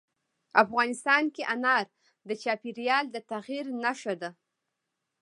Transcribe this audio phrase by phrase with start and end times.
[0.63, 1.85] افغانستان کې انار
[2.27, 4.29] د چاپېریال د تغیر نښه ده.